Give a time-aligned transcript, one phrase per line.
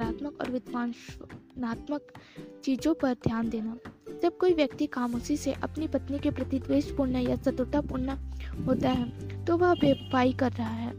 [0.00, 2.12] सकारात्मक और विद्वांसनात्मक
[2.64, 3.76] चीज़ों पर ध्यान देना।
[4.22, 8.16] जब कोई व्यक्ति खामोशी से अपनी पत्नी के प्रति द्वेषपूर्ण या चतुरतापूर्ण
[8.66, 10.92] होता है तो वह बेवफाई कर रहा है।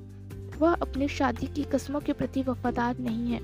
[0.59, 3.39] वह अपनी शादी की कस्मों के प्रति वफादार नहीं है,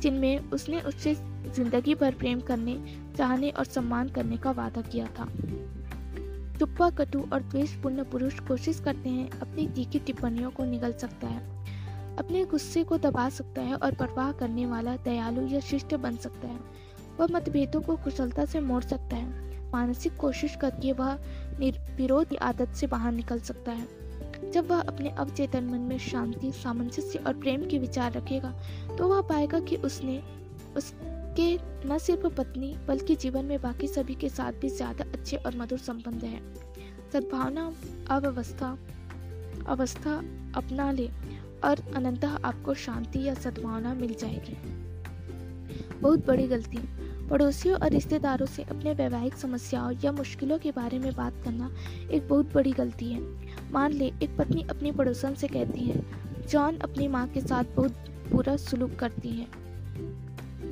[0.00, 2.76] जिनमें उसने उससे ज़िंदगी भर प्रेम करने,
[3.18, 5.28] चाहने और सम्मान करने का वादा किया था।
[6.58, 11.53] चुप्पा कटु और द्वेषपूर्ण पुरुष कोशिश करते हैं अपनी तीखी टिप्पणियों को निगल सकता है।
[12.18, 16.48] अपने गुस्से को दबा सकता है और परवाह करने वाला, दयालु या शिष्ट बन सकता
[16.48, 16.58] है।
[17.18, 21.14] वह मतभेदों को कुशलता से मोड़ सकता है। मानसिक कोशिश करके वह
[21.96, 23.86] विरोधी आदत से बाहर निकल सकता है।
[24.52, 28.52] जब वह अपने अवचेतन मन में शांति, सामंजस्य और प्रेम के विचार रखेगा
[28.98, 30.18] तो वह पाएगा कि उसने,
[30.76, 31.54] उसके
[31.88, 35.78] न सिर्फ़ पत्नी, बल्कि जीवन में बाकी सभी के साथ भी ज़्यादा अच्छे और मधुर
[35.78, 36.40] संबंध है।
[37.12, 37.72] सद्भावना,
[38.10, 38.76] अव्यवस्था,
[39.66, 40.16] अवस्था
[40.56, 41.08] अपना ले।
[41.64, 44.56] और अनंतः आपको शांति या सद्भावना मिल जाएगी।
[46.00, 46.78] बहुत बड़ी गलती।
[47.30, 51.70] पड़ोसियों और रिश्तेदारों से अपने वैवाहिक समस्याओं या मुश्किलों के बारे में बात करना
[52.10, 53.20] एक बहुत बड़ी गलती है।
[53.72, 56.02] मान ले, एक पत्नी अपनी पड़ोसन से कहती है,
[56.48, 59.46] जॉन अपनी माँ के साथ बहुत बुरा सुलूक करती है।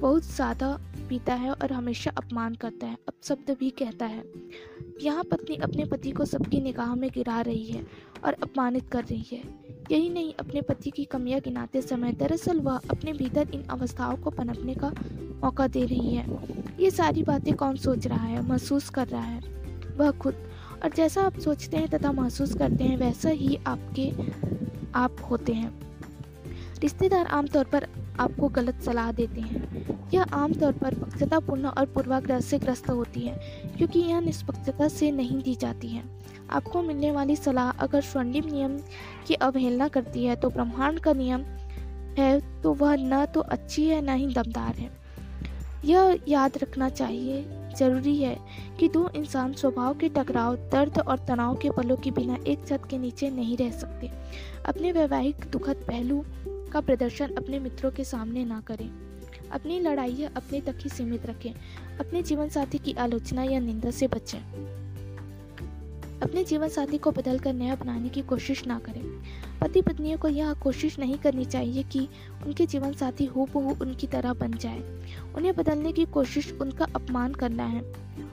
[0.00, 0.68] बहुत ज़्यादा
[1.08, 4.22] पीता है और हमेशा अपमान करता है अब शब्द भी कहता है।
[5.02, 7.84] यहाँ पत्नी अपने पति को सबकी निगाह में गिरा रही है
[8.24, 9.42] और अपमानित कर रही है।
[9.92, 14.30] यही नहीं, अपने पति की कमियाँ गिनाते समय दरअसल वह अपने भीतर इन अवस्थाओं को
[14.30, 14.92] पनपने का
[15.44, 16.38] मौका दे रही है।
[16.80, 18.48] ये सारी बातें कौन सोच रहा है?
[18.48, 19.40] महसूस कर रहा है।
[19.96, 20.34] वह खुद।
[20.84, 24.12] और जैसा आप सोचते हैं तथा महसूस करते हैं, वैसा ही आपके
[24.94, 25.80] आप होते हैं।
[26.80, 27.86] रिश्तेदार आमतौर पर
[28.20, 29.82] आपको गलत सलाह देते हैं।
[30.14, 33.40] यह आमतौर पर पक्षतापूर्ण और पूर्वाग्रह से ग्रस्त होती है,
[33.76, 38.78] क्योंकि यह निष्पक्षता से नहीं दी जाती है। आपको मिलने वाली सलाह अगर स्वर्णिम नियम
[39.26, 41.40] की अवहेलना करती है तो ब्रह्मांड का नियम
[42.18, 44.90] है तो वह न तो अच्छी है, न ही दमदार है।
[45.84, 47.44] यह याद रखना चाहिए,
[47.76, 48.36] ज़रूरी है
[48.80, 52.82] कि दो इंसान स्वभाव के टकराव, दर्द और तनाव के पलों के बिना एक छत
[52.90, 54.10] के नीचे नहीं रह सकते।
[54.66, 56.24] अपने वैवाहिक दुखद पहलू
[56.72, 58.90] का प्रदर्शन अपने मित्रों के सामने ना करें।
[59.50, 61.50] अपनी लड़ाइयाँ अपने तक ही सीमित रखें।
[62.00, 64.40] अपने जीवन साथी की आलोचना या निंदा से बचें।
[66.22, 69.02] अपने जीवन साथी को बदल कर नया बनाने की कोशिश ना करें।
[69.60, 72.08] पति पत्नियों को यह कोशिश नहीं करनी चाहिए कि
[72.46, 73.48] उनके जीवन साथी हो
[73.82, 74.82] उनकी तरह बन जाए।
[75.36, 77.82] उन्हें बदलने की कोशिश उनका अपमान करना है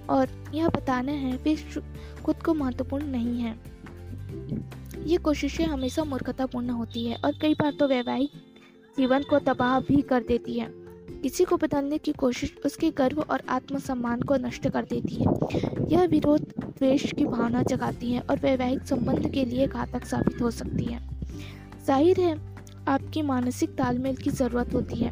[0.10, 1.56] और यह बताना है वे
[2.24, 3.60] खुद को महत्वपूर्ण नहीं है।
[5.06, 8.32] ये कोशिशें हमेशा मूर्खतापूर्ण होती है और कई बार तो वैवाहिक
[8.98, 10.79] जीवन को तबाह भी कर देती है।
[11.14, 16.06] किसी को बदलने की कोशिश उसके गर्व और आत्मसम्मान को नष्ट कर देती है। यह
[16.06, 20.86] विरोध द्वेष की भावना जगाती है और वैवाहिक संबंध के लिए घातक साबित हो सकती
[20.86, 21.00] है।
[21.88, 22.38] ज़ाहिर है,
[22.88, 25.10] आपकी मानसिक तालमेल की ज़रूरत होती है।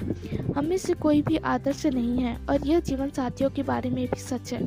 [0.53, 4.05] हम में से कोई भी आदर्श नहीं है और यह जीवन साथियों के बारे में
[4.05, 4.65] भी सच है।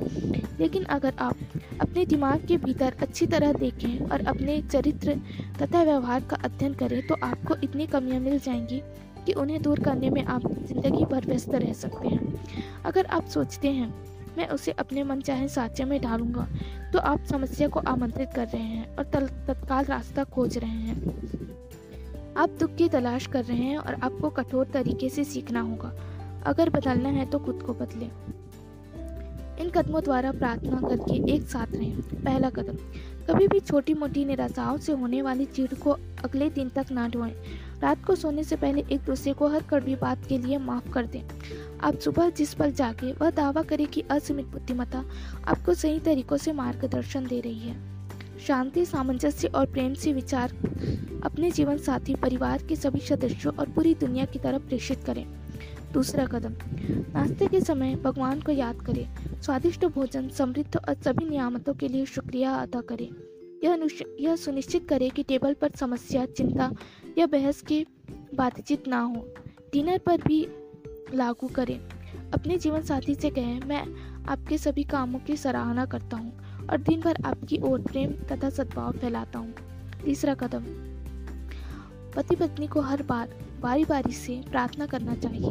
[0.60, 1.36] लेकिन अगर आप
[1.80, 5.14] अपने दिमाग के भीतर अच्छी तरह देखें और अपने चरित्र
[5.62, 8.82] तथा व्यवहार का अध्ययन करें तो आपको इतनी कमियाँ मिल जाएँगी।
[9.20, 12.44] कि उन्हें दूर करने में आप ज़िंदगी भर व्यस्त रह सकते हैं।
[12.84, 13.92] अगर आप सोचते हैं,
[14.38, 16.47] मैं उसे अपने मन चाहे साचे में डालूँगा
[16.92, 22.50] तो आप समस्या को आमंत्रित कर रहे हैं और तत्काल रास्ता खोज रहे हैं। आप
[22.50, 25.92] दुख की तलाश कर रहे हैं और आपको कठोर तरीके से सीखना होगा।
[26.47, 28.10] अगर बदलना है तो खुद को बदले।
[29.62, 32.76] इन कदमों द्वारा प्रार्थना करके एक साथ रहें। पहला कदम,
[33.26, 35.91] कभी भी छोटी मोटी निराशाओं से होने वाली चीड़ को
[36.25, 37.34] अगले दिन तक ना ढोएँ।
[37.82, 41.06] रात को सोने से पहले एक दूसरे को हर कड़वी बात के लिए माफ़ कर
[41.06, 41.22] दें।
[41.80, 45.04] आप सुबह जिस पल जागे, वह दावा करे कि असीमित बुद्धिमत्ता
[45.46, 47.91] आपको सही तरीकों से मार्गदर्शन दे रही है।
[48.46, 50.50] शांति, सामंजस्य और प्रेम से विचार
[51.24, 55.26] अपने जीवन साथी, परिवार के सभी सदस्यों और पूरी दुनिया की तरफ़ प्रेषित करें।
[55.92, 56.52] दूसरा कदम,
[57.14, 62.06] नाश्ते के समय भगवान को याद करें। स्वादिष्ट भोजन, समृद्ध और सभी नियामतों के लिए
[62.06, 63.08] शुक्रिया अदा करें।
[63.64, 63.88] यह
[64.20, 66.72] यह सुनिश्चित करें कि टेबल पर समस्या, चिंता
[67.18, 67.84] या बहस के
[68.34, 69.27] बातचीत ना हो।
[69.72, 70.47] डिनर पर भी
[71.15, 71.78] लागू करें।
[72.33, 73.84] अपने जीवन साथी से कहें, मैं
[74.28, 78.92] आपके सभी कामों की सराहना करता हूँ और दिन भर आपकी ओर प्रेम तथा सद्भाव
[78.92, 79.54] फैलाता हूँ।
[80.04, 80.65] तीसरा कदम,
[82.16, 85.51] पति पत्नी को हर बार बारी बारी से प्रार्थना करना चाहिए।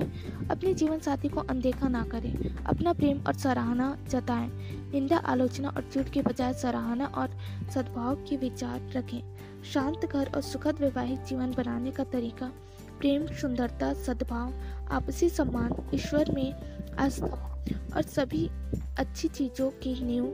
[0.51, 4.49] अपने जीवन साथी को अनदेखा ना करें। अपना प्रेम और सराहना जताएँ।
[4.91, 7.37] निंदा, आलोचना और चूट के बजाय सराहना और
[7.73, 9.21] सद्भाव के विचार रखें।
[9.63, 12.51] शांत घर और सुखद वैवाहिक जीवन बनाने का तरीका,
[12.99, 14.53] प्रेम, सुंदरता, सद्भाव,
[14.91, 16.53] आपसी सम्मान, ईश्वर में
[16.99, 17.65] आस्था
[17.95, 18.49] और सभी
[18.97, 20.25] अच्छी चीज़ों की नींव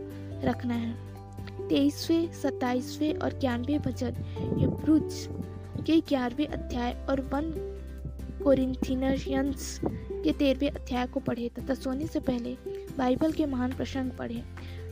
[0.43, 0.93] रखना है।
[1.67, 4.15] तेईसवें, सत्ताईसवें और ग्यारहवें भजन
[4.59, 5.27] हिब्रूज
[5.85, 7.51] के ग्यारहवें अध्याय और वन
[8.43, 12.57] कोरिंथियंस के तेरहवें अध्याय को पढ़े तथा सोने से पहले
[12.97, 14.43] बाइबल के महान प्रसंग पढ़े।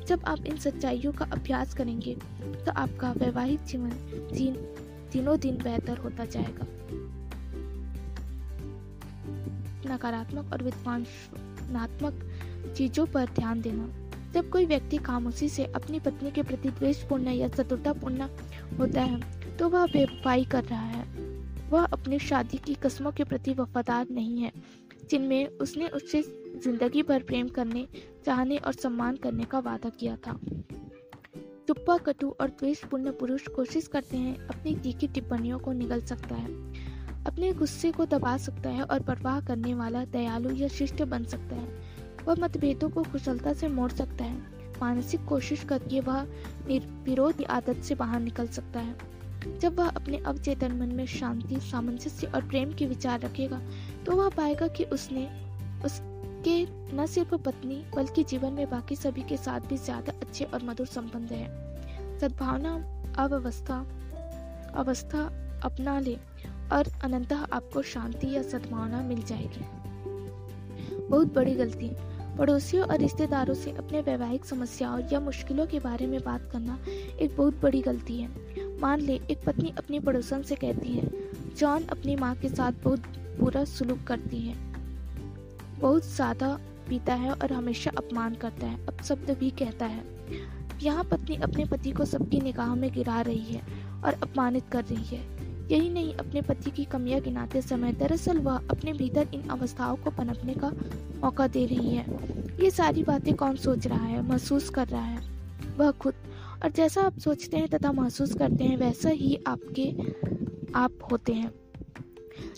[0.07, 2.15] जब आप इन सच्चाइयों का अभ्यास करेंगे
[2.65, 3.89] तो आपका वैवाहिक जीवन
[4.33, 4.53] दिन
[5.13, 6.65] दिनों दिन बेहतर होता जाएगा।
[9.85, 12.13] नकारात्मक और विध्वंसनात्मक
[12.77, 13.87] चीज़ों पर ध्यान देना।
[14.33, 18.27] जब कोई व्यक्ति खामोशी से अपनी पत्नी के प्रति द्वेषपूर्ण या चतुरतापूर्ण
[18.79, 21.05] होता है तो वह बेवफाई कर रहा है।
[21.71, 24.51] वह अपनी शादी की कस्मों के प्रति वफादार नहीं है,
[25.09, 26.21] जिनमें उसने उससे
[26.63, 27.87] ज़िंदगी भर प्रेम करने,
[28.25, 30.33] चाहने और सम्मान करने का वादा किया था।
[31.67, 36.47] चुप्पा कटु और द्वेषपूर्ण पुरुष कोशिश करते हैं, अपनी तीखी टिप्पणियों को निगल सकता है,
[37.25, 41.55] अपने गुस्से को दबा सकता है और परवाह करने वाला दयालु या शिष्ट बन सकता
[41.55, 41.67] है।
[42.27, 44.37] वह मतभेदों को कुशलता से मोड़ सकता है।
[44.81, 46.21] मानसिक कोशिश करके वह
[47.05, 52.27] विरोध आदत से बाहर निकल सकता है। जब वह अपने अवचेतन मन में शांति, सामंजस्य
[52.27, 53.61] और प्रेम के विचार रखेगा
[54.05, 55.27] तो वह पाएगा कि उसने
[56.43, 60.63] उसके न सिर्फ़ पत्नी, बल्कि जीवन में बाकी सभी के साथ भी ज़्यादा अच्छे और
[60.63, 62.73] मधुर संबंध है। सद्भावना,
[63.17, 63.75] अव्यवस्था,
[64.75, 65.21] अवस्था
[65.63, 66.15] अपना ले
[66.71, 69.65] और अनंतः आपको शांति या सद्भावना मिल जाएगी।
[71.07, 71.91] बहुत बड़ी गलती।
[72.37, 76.77] पड़ोसियों और रिश्तेदारों से अपने वैवाहिक समस्याओं या मुश्किलों के बारे में बात करना
[77.21, 78.29] एक बहुत बड़ी गलती है।
[78.79, 81.09] मान ले, एक पत्नी अपनी पड़ोसन से कहती है,
[81.57, 83.03] जॉन अपनी माँ के साथ बहुत
[83.39, 84.72] बुरा सुलूक करती है।
[85.83, 86.47] बहुत ज़्यादा
[86.89, 90.03] पीता है और हमेशा अपमान करता है अब शब्द भी कहता है।
[90.83, 93.61] यहाँ पत्नी अपने पति को सबकी निगाह में गिरा रही है
[94.05, 95.21] और अपमानित कर रही है।
[95.71, 100.11] यही नहीं, अपने पति की कमियाँ गिनाते समय दरअसल वह अपने भीतर इन अवस्थाओं को
[100.11, 100.71] पनपने का
[101.21, 102.05] मौका दे रही है।
[102.63, 105.21] ये सारी बातें कौन सोच रहा है, महसूस कर रहा है?
[105.77, 106.13] वह खुद।
[106.63, 109.91] और जैसा आप सोचते हैं तथा महसूस करते हैं, वैसा ही आपके
[110.75, 111.51] आप होते हैं।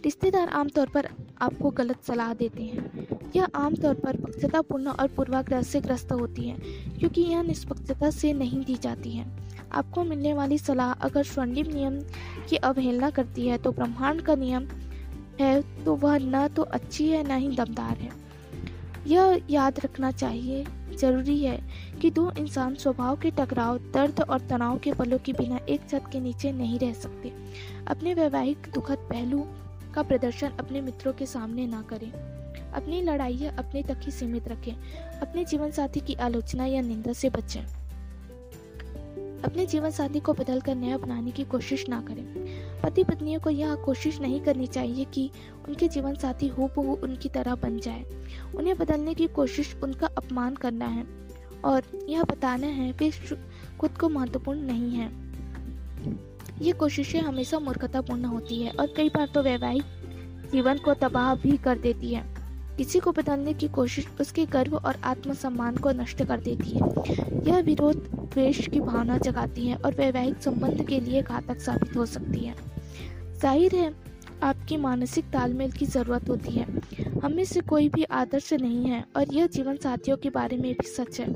[0.03, 1.09] रिश्तेदार आमतौर पर
[1.41, 6.57] आपको गलत सलाह देते हैं। यह आमतौर पर पक्षतापूर्ण और पूर्वाग्रह से ग्रस्त होती है,
[6.99, 9.25] क्योंकि यह निष्पक्षता से नहीं दी जाती है।
[9.73, 11.99] आपको मिलने वाली सलाह अगर स्वर्णिम नियम
[12.49, 14.67] की अवहेलना करती है तो ब्रह्मांड का नियम
[15.41, 18.11] है तो वह न तो अच्छी है, न ही दमदार है।
[19.07, 21.59] यह याद रखना चाहिए, ज़रूरी है
[22.01, 26.03] कि दो इंसान स्वभाव के टकराव, दर्द और तनाव के पलों के बिना एक छत
[26.11, 27.31] के नीचे नहीं रह सकते।
[27.87, 29.45] अपने वैवाहिक दुखद पहलू
[29.95, 32.11] का प्रदर्शन अपने मित्रों के सामने ना करें।
[32.71, 34.73] अपनी लड़ाइयाँ अपने तक ही सीमित रखें।
[35.19, 37.61] अपने जीवन साथी की आलोचना या निंदा से बचें।
[39.41, 42.25] अपने जीवन साथी को बदल कर नया बनाने की कोशिश ना करें।
[42.81, 45.31] पति पत्नियों को यह कोशिश नहीं करनी चाहिए कि
[45.67, 48.05] उनके जीवन साथी हो बहु उनकी तरह बन जाए।
[48.55, 51.05] उन्हें बदलने की कोशिश उनका अपमान करना है
[51.65, 53.11] और यह बताना है वे
[53.79, 55.24] खुद को महत्वपूर्ण नहीं है।
[56.61, 61.57] ये कोशिशें हमेशा मूर्खतापूर्ण होती है और कई बार तो वैवाहिक जीवन को तबाह भी
[61.57, 62.23] कर देती है।
[62.77, 67.59] किसी को बदलने की कोशिश उसके गर्व और आत्मसम्मान को नष्ट कर देती है। यह
[67.61, 72.39] विरोध द्वेश की भावना जगाती है और वैवाहिक संबंध के लिए घातक साबित हो सकती
[72.39, 72.55] है।
[73.41, 73.89] ज़ाहिर है
[74.43, 76.65] आपकी मानसिक तालमेल की ज़रूरत होती है।
[77.23, 80.71] हम में से कोई भी आदर्श नहीं है और यह जीवन साथियों के बारे में
[80.73, 81.27] भी सच है।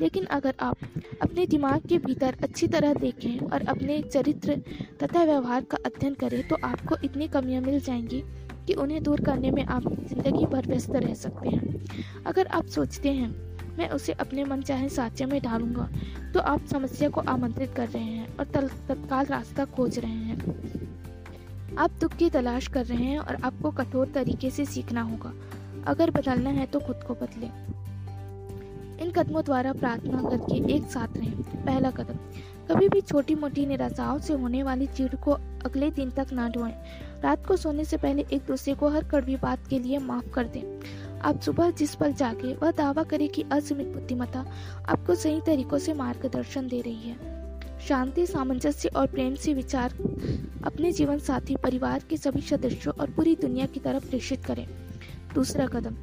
[0.00, 0.78] लेकिन अगर आप
[1.22, 4.56] अपने दिमाग के भीतर अच्छी तरह देखें और अपने चरित्र
[5.02, 8.22] तथा व्यवहार का अध्ययन करें तो आपको इतनी कमियाँ मिल जाएँगी
[8.66, 13.12] कि उन्हें दूर करने में आप ज़िंदगी भर व्यस्त रह सकते हैं। अगर आप सोचते
[13.12, 13.30] हैं,
[13.78, 15.88] मैं उसे अपने मन चाहे साचे में डालूँगा
[16.34, 20.91] तो आप समस्या को आमंत्रित कर रहे हैं और तत्काल रास्ता खोज रहे हैं।
[21.78, 25.32] आप दुख की तलाश कर रहे हैं और आपको कठोर तरीके से सीखना होगा।
[25.86, 27.46] अगर बदलना है तो खुद को बदले।
[29.04, 32.14] इन कदमों द्वारा प्रार्थना करके एक साथ रहें। पहला कदम,
[32.68, 35.30] कभी भी छोटी मोटी निराशाओं से होने वाली चीड़ को
[35.64, 36.72] अगले दिन तक ना ढोएँ।
[37.22, 40.44] रात को सोने से पहले एक दूसरे को हर कड़वी बात के लिए माफ़ कर
[40.44, 40.80] दें।
[41.20, 44.44] आप सुबह जिस पल जागे, वह दावा करे कि असीमित बुद्धिमत्ता
[44.88, 47.31] आपको सही तरीकों से मार्गदर्शन दे रही है।
[47.88, 49.90] शांति, सामंजस्य और प्रेम से विचार
[50.64, 54.68] अपने जीवन साथी, परिवार के सभी सदस्यों और पूरी दुनिया की तरफ़ प्रेषित करें।
[55.34, 55.96] दूसरा कदम,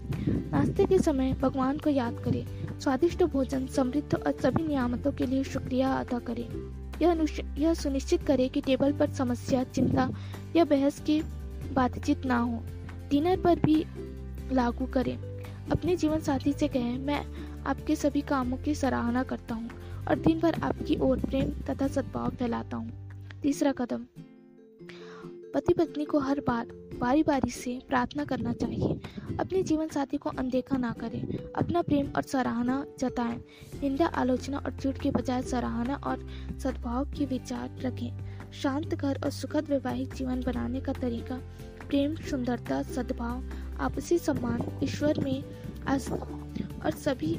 [0.52, 5.44] नाश्ते के समय भगवान को याद करें। स्वादिष्ट भोजन, समृद्ध और सभी नियामतों के लिए
[5.44, 6.50] शुक्रिया अदा करें।
[7.02, 7.26] यह
[7.58, 10.10] यह सुनिश्चित करें कि टेबल पर समस्या, चिंता
[10.56, 11.22] या बहस की
[11.74, 12.64] बातचीत ना हो।
[13.10, 13.86] डिनर पर भी
[14.52, 15.18] लागू करें।
[15.72, 17.26] अपने जीवन साथी से कहें, मैं
[17.66, 19.70] आपके सभी कामों की सराहना करता हूँ।
[20.10, 22.92] और दिन भर आपकी ओर प्रेम तथा सद्भाव फैलाता हूँ।
[23.42, 24.06] तीसरा कदम,
[25.54, 26.68] पति पत्नी को हर बार
[27.00, 29.00] बारी बारी से प्रार्थना करना चाहिए।
[29.40, 33.38] अपने जीवन साथी को अनदेखा ना करें। अपना प्रेम और सराहना जताएँ।
[33.82, 36.28] निंदा, आलोचना और झूठ के बजाय सराहना और
[36.60, 38.12] सद्भाव के विचार रखें।
[38.52, 41.36] शांत घर और सुखद वैवाहिक जीवन बनाने का तरीका,
[41.90, 43.44] प्रेम, सुंदरता, सद्भाव,
[43.80, 45.44] आपसी सम्मान, ईश्वर में
[45.88, 46.16] आस्था
[46.86, 47.36] और सभी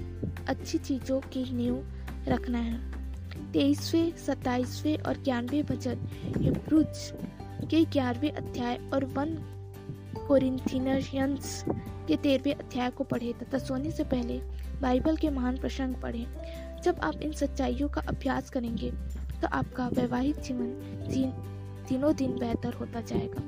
[0.48, 1.84] अच्छी चीज़ों की नींव
[2.28, 2.78] रखना है।
[3.52, 7.12] तेईसवें, सत्ताईसवें और ग्यारहवें भजन हिब्रूज
[7.70, 9.34] के ग्यारहवें अध्याय और वन
[10.28, 11.64] कोरिंथियंस
[12.08, 14.38] के तेरहवें अध्याय को पढ़े तथा सोने से पहले
[14.80, 16.26] बाइबल के महान प्रसंग पढ़े।
[16.84, 18.90] जब आप इन सच्चाइयों का अभ्यास करेंगे
[19.40, 20.68] तो आपका वैवाहिक जीवन
[21.88, 23.42] दिनों दिन बेहतर होता जाएगा।